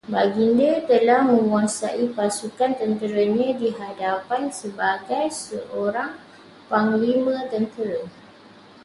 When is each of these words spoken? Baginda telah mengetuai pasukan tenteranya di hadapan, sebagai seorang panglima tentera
Baginda 0.13 0.71
telah 0.89 1.21
mengetuai 1.31 2.05
pasukan 2.17 2.71
tenteranya 2.81 3.49
di 3.61 3.69
hadapan, 3.79 4.43
sebagai 4.59 5.25
seorang 5.41 6.11
panglima 6.69 7.37
tentera 7.53 7.99